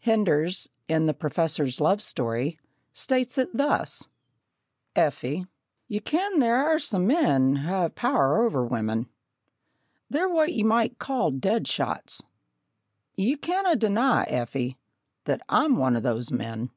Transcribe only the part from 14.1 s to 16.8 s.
Effie, that I'm one o' those men!"